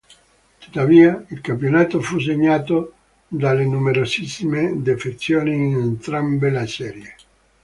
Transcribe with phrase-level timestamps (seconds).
[0.59, 2.93] Tuttavia il campionato fu segnato
[3.27, 7.15] dalle numerosissime defezioni in entrambe le serie.